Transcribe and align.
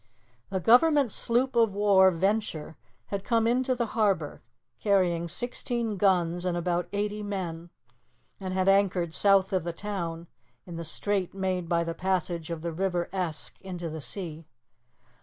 The 0.49 0.59
Government 0.59 1.11
sloop 1.11 1.55
of 1.55 1.75
war 1.75 2.09
Venture 2.09 2.75
had 3.13 3.23
come 3.23 3.45
into 3.45 3.75
the 3.75 3.85
harbour, 3.93 4.41
carrying 4.79 5.27
sixteen 5.27 5.95
guns 5.97 6.43
and 6.43 6.57
about 6.57 6.89
eighty 6.91 7.21
men, 7.21 7.69
and 8.39 8.51
had 8.51 8.67
anchored 8.67 9.13
south 9.13 9.53
of 9.53 9.63
the 9.63 9.73
town, 9.73 10.25
in 10.65 10.75
the 10.75 10.83
strait 10.85 11.35
made 11.35 11.69
by 11.69 11.83
the 11.83 11.93
passage 11.93 12.49
of 12.49 12.63
the 12.63 12.71
River 12.73 13.09
Esk 13.13 13.61
into 13.61 13.91
the 13.91 14.01
sea. 14.01 14.47